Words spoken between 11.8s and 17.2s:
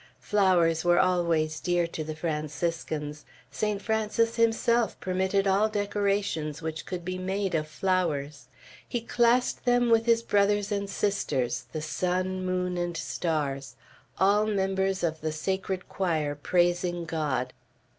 sun, moon, and stars, all members of the sacred choir praising